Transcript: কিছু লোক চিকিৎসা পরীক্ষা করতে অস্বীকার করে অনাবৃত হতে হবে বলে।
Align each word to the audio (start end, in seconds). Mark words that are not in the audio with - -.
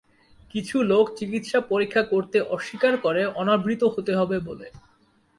কিছু 0.55 0.75
লোক 0.83 1.05
চিকিৎসা 1.17 1.59
পরীক্ষা 1.61 2.03
করতে 2.03 2.37
অস্বীকার 2.49 2.93
করে 2.97 3.21
অনাবৃত 3.35 3.81
হতে 3.95 4.11
হবে 4.15 4.37
বলে। 4.39 4.67